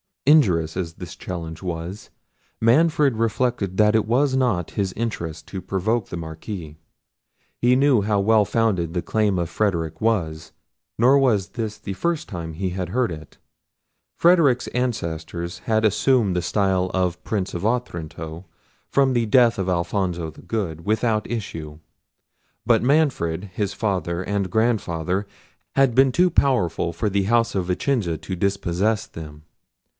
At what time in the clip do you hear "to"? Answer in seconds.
5.47-5.61, 28.17-28.35